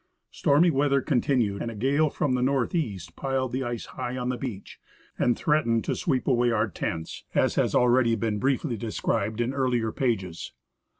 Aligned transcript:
Stormy 0.31 0.71
weather 0.71 0.99
continued, 0.99 1.61
and 1.61 1.69
a 1.69 1.75
gale 1.75 2.09
from 2.09 2.33
the 2.33 2.41
northeast 2.41 3.15
piled 3.15 3.51
the 3.51 3.63
ice 3.63 3.85
high 3.85 4.17
on 4.17 4.29
the 4.29 4.35
beach 4.35 4.79
and 5.19 5.37
threatened 5.37 5.83
to 5.83 5.93
sweep 5.95 6.27
away 6.27 6.49
our 6.49 6.67
tents, 6.67 7.23
as 7.35 7.53
has 7.53 7.75
already 7.75 8.15
been 8.15 8.39
briefly 8.39 8.77
described 8.77 9.39
in 9.39 9.53
earlier 9.53 9.91
pages. 9.91 10.53